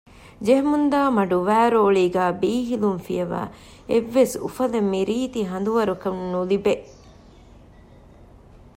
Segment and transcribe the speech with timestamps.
[0.45, 3.49] ޖެހެމުންދާ މަޑުވައިރޯޅީގައި ބީހިލުން ފިޔަވައި
[3.91, 6.73] އެއްވެސް އުފަލެއް މިރީތި ހަނދުވަރަކުން ނުލިބޭ